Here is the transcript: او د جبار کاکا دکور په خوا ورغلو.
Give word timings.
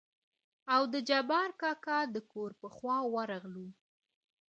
او 0.73 0.81
د 0.93 0.95
جبار 1.09 1.49
کاکا 1.61 1.99
دکور 2.15 2.51
په 2.61 2.67
خوا 2.75 2.97
ورغلو. 3.15 3.67